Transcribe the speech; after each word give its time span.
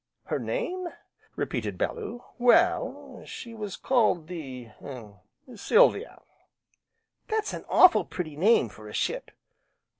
"Her 0.25 0.39
name?" 0.39 0.87
repeated 1.35 1.77
Bellew, 1.77 2.23
"well, 2.39 3.21
she 3.23 3.53
was 3.53 3.75
called 3.75 4.25
the 4.25 4.69
er 4.81 5.19
'Silvia.'" 5.55 6.19
"That's 7.27 7.53
an 7.53 7.65
awful' 7.69 8.05
pretty 8.05 8.35
name 8.35 8.67
for 8.69 8.87
a 8.89 8.93
ship." 8.93 9.29